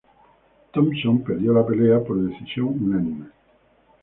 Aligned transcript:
Thompson 0.73 1.23
perdió 1.23 1.53
la 1.53 1.63
pelea 1.63 1.99
por 2.03 2.17
decisión 2.19 2.69
unánime. 2.69 3.25